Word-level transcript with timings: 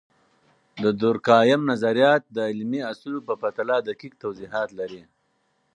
د 0.83 0.85
دورکهايم 1.01 1.61
نظریات 1.71 2.23
د 2.35 2.37
علمي 2.49 2.81
اصولو 2.91 3.19
په 3.27 3.33
پرتله 3.41 3.75
دقیق 3.89 4.13
توضیحات 4.23 4.69
لري. 4.79 5.03